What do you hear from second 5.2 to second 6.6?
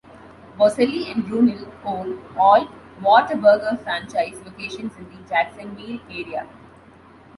Jacksonville area.